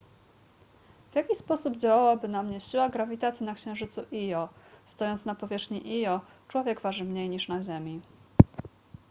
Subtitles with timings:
[1.11, 4.49] w jaki sposób działałaby na mnie siła grawitacji na księżycu io
[4.85, 8.01] stojąc na powierzchni io człowiek waży mniej niż na ziemi